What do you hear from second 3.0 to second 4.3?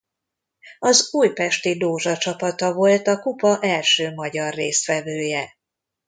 a kupa első